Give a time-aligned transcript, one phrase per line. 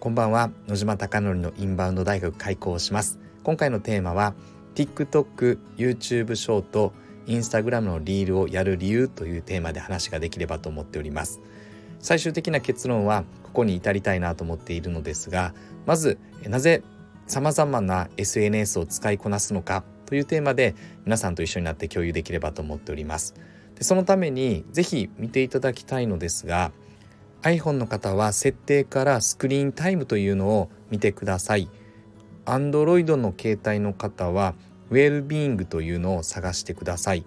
[0.00, 0.50] こんばんは。
[0.66, 3.18] 野島貴則のインバウンド大学開校します。
[3.42, 4.32] 今回のテーマは
[4.74, 6.94] TikTok、YouTube ショート、
[7.26, 11.42] Instagram のリールをやる理由というテーマで話ができればと思っております。
[11.98, 15.52] 最終的な結論はここに至りたいなと思っているのですが
[15.84, 16.82] まずなぜ
[17.26, 20.74] 様々な SNS を使いこなすのかというテーマで
[21.04, 23.34] 皆さんと一緒になって共有できればと思っております。
[23.74, 26.72] でそのためにぜひ見ていただきたいのですが
[27.42, 31.68] iPhone の方は設定からスクリーンタイムというのを見てください。
[32.44, 34.54] Android の携帯の方は
[34.90, 37.24] ウェルビーイングというのを探してください。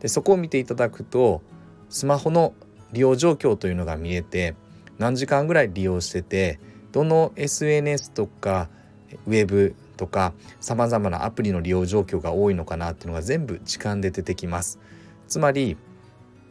[0.00, 1.42] でそこを見ていただくと
[1.88, 2.54] スマホの
[2.92, 4.54] 利用状況というのが見えて
[4.98, 6.60] 何時間ぐらい利用してて
[6.92, 8.68] どの SNS とか
[9.26, 14.78] ウェブとかさまざまなアプリの利用状況が多いのかなっていうのが全部時間で出てきます。
[15.26, 15.76] つまり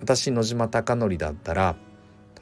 [0.02, 1.76] 私野島貴則だったら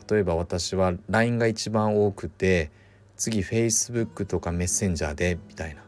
[0.09, 2.71] 例えば私は LINE が一番多くて
[3.17, 5.81] 次 Facebook とかメッセンジャーでみたいな。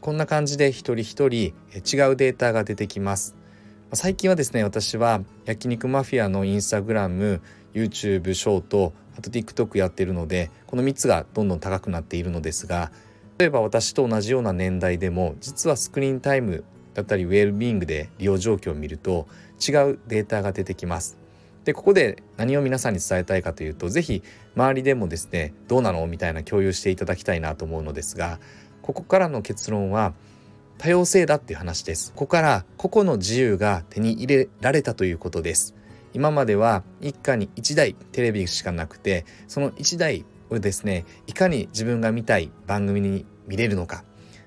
[0.00, 3.34] こんな感じで一人一人違うデータが出てきます。
[3.92, 7.40] 最近はですね私は焼肉マフィアのインスタグラム
[7.72, 12.90] YouTube ショートあと TikTok やってるのでこの3つがどんどん高くなっているのですが
[13.38, 19.28] 例えば私と同じような年代でも実はスクリーンタイムだったりウェルビーイングで利用状況を見ると
[19.60, 21.18] 違うデータが出てきます。
[21.66, 24.22] でここで何を皆さんに伝えたいかというと是非
[24.54, 28.38] 周りでもですねどうなのみたいな共有していただきたいなと思うのですが
[28.82, 30.14] ここからの結論は
[30.78, 32.12] 多様性だっていう話です。
[32.12, 35.74] ここから個々の自由が手に入れられたということです。
[36.12, 44.04] 今までは一家に1台テレビしかなくてその1台をですねいかに自分が見たい番組に見れるのか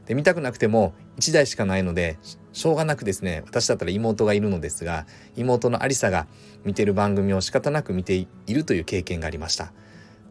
[0.10, 2.18] で見たくなくても1台しかないので
[2.52, 6.26] しょうがなくですね私だったら妹がいるのですが妹のありさが
[6.66, 9.72] 見てる番組を仕方なく見ているという経験がありました。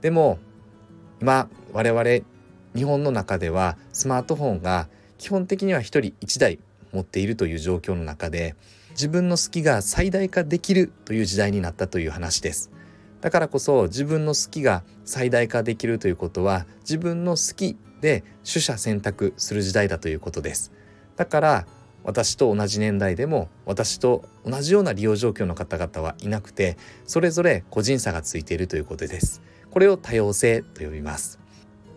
[0.01, 0.41] でも
[1.21, 2.03] 今我々
[2.75, 6.59] 日本の中ではスマートフォンが基本的には1人1台
[6.93, 8.56] 持っているという状況の中で
[8.91, 12.72] 自分の好きが最大化できるという時代になったという話です。
[13.21, 20.72] だからこそ自分の好きが最大化できるということは自分の好きで取捨選択する時代だということです。
[21.16, 21.66] だから
[22.04, 29.42] 私と同じ年代でも私と同じような利用状況の方々はいなくてそれぞれ個人差がついているということです。
[29.70, 31.38] これを多様性と呼びます。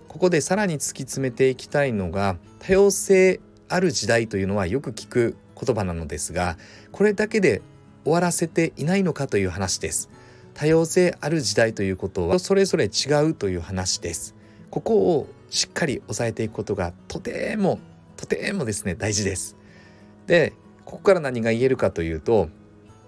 [0.07, 6.57] ここでさらに突き詰めていきたいのが多様性ある時代というのはよく聞く言葉なのですが
[6.91, 7.61] これだけで
[8.03, 10.09] 終わらせていないのかという話です。
[10.53, 14.35] 多様性ある時代ということはそれぞれ違うという話です。
[14.71, 17.79] ここをしっかり押さえていくことがとても
[18.17, 19.57] とてもですね大事です。
[20.25, 20.53] で
[20.85, 22.49] ここから何が言えるかというと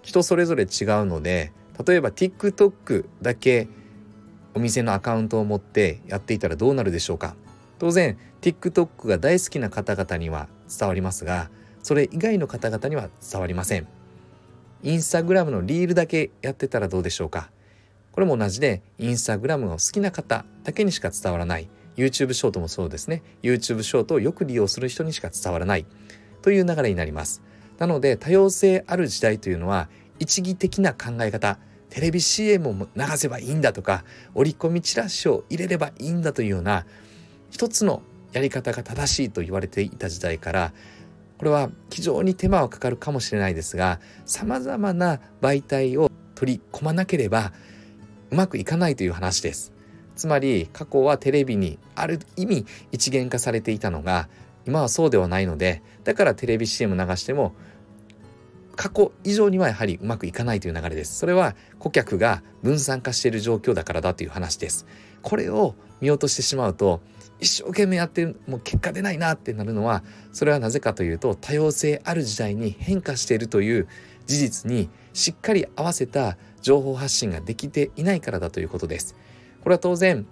[0.01, 0.67] 人それぞれ違う
[1.05, 1.51] ので
[1.85, 3.67] 例えば TikTok だけ
[4.53, 7.35] お店のアカウントを持ってやっていたらどうなるでしょうか。
[7.79, 11.49] 当然 TikTok が大好きな方々には伝わりますが
[11.81, 13.87] それ以外の方々には伝わりません。
[14.83, 17.49] インスタグラムのリールだけやってたらどうでしょうか。
[18.13, 21.69] これも同じでインスタグラムが好きな方だけにしか伝わらない。
[21.95, 23.23] YouTube ショートもそうですね。
[23.41, 25.85] YouTube ショートをよく利用する人にしか伝わらない。
[26.41, 27.41] という流れになります。
[27.79, 31.57] なので多様性ある時代というのは一義的な考え方。
[31.89, 34.03] テレビ CM を流せばいいんだとか
[34.33, 36.87] 折り込みチラシを入れればいいんだというような
[37.51, 38.01] 一つの
[38.31, 40.73] やり方が正しいと言われていた時代から
[41.37, 47.53] これは非常に手間はかかるかもしれないですがさまざまな媒体を取り込まなければ
[48.33, 49.71] うまくいかないという話です。
[50.15, 54.27] つまり過去はテレビにある意味一元化されていたのが
[54.65, 57.53] 今はそうではないのでだからテレビ CM 流しても
[58.75, 61.15] 過去以上にはやはりうまくいかないという流れです。
[61.19, 64.87] それは顧客が分散化している状況だからだという話です。
[65.21, 67.01] これを見落としてしまうと
[67.39, 73.87] 一生懸命やってもう結果出ないなってなるのはそれはなぜかというと多様性ある時代に変化しているという
[74.25, 79.15] 事実にしっかり合わせた情報発信ができていないからだということです。
[79.61, 80.25] これは当然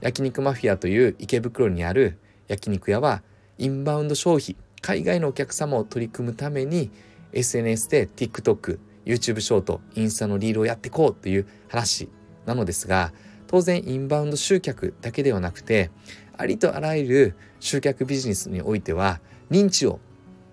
[0.00, 3.22] 焼肉マフィアという池袋にある焼肉屋は
[3.58, 6.90] インバウンド消費海外のお客様を取り組むために
[7.32, 12.08] SNS で TikTok、YouTube ショート、インスタのリールをやっていこうという話
[12.46, 13.12] なのですが
[13.48, 15.90] 当然インバウンド集客だけではなくて
[16.36, 19.20] ありとあらゆる集客ビジネスにおいては
[19.50, 19.98] 認知を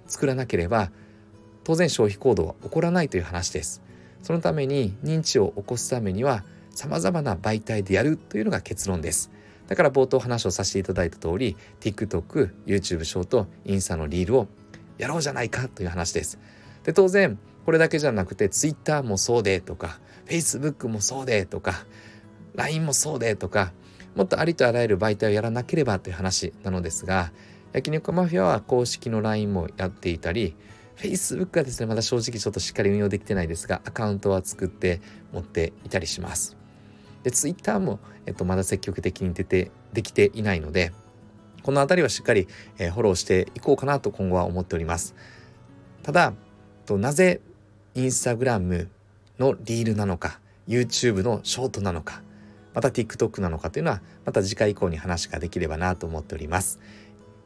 [0.08, 0.92] 作らなければ
[1.64, 3.82] 当然消費行動は起こらないという話です。
[4.26, 9.30] そのために認知を起こすためには様々な媒体でやるというのが結論です。
[9.68, 14.48] だから冒頭話をさせていただいた通り TikTok、YouTube ショート、インスタのリールを
[14.98, 16.40] やろうじゃないかという話です。
[16.84, 21.86] で当然これだけじゃなくて Twitter もそうでとか Facebook もそうでとか
[22.56, 23.74] LINE もそうでとか
[24.16, 27.32] もっとありとあらゆる媒体をやらなければという話なのですが
[27.74, 30.56] 焼肉マフィアは公式の LINE もやっていたり
[30.98, 35.02] Facebook はですねまだ正直ちょっとしっかり運用できてないですがアカウントは作って
[35.34, 36.58] 持っていたりします。
[37.24, 40.92] で Twitter も、えっと、まだ積極的に出てできていないので
[41.64, 42.48] この辺りはしっかり、
[42.78, 45.16] えー、フォローしていこうかなと今後は思っております。
[46.04, 46.34] ただ
[46.86, 47.42] となぜ
[47.96, 48.90] インスタグラム
[49.40, 52.22] のリールなのか YouTube のショートなのか
[52.76, 56.80] また TikTok なのかというのはまた次回以降に話ができればなと思っております。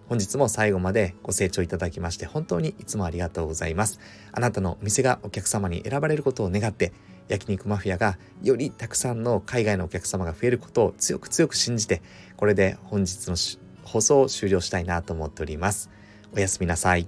[0.09, 3.99] 本日も最後までご清聴いただきまして本当にいつもありがとうございます。
[4.31, 6.93] あなたのお店がお客様に選ばれることを願って
[7.27, 12.01] 焼肉マフィアがよりたくさんの海外のお客様が増えることを強く強く信じて
[12.37, 13.35] これで本日の
[13.83, 15.91] 放送を終了したいなと思っております。
[16.35, 17.07] おやすみなさい。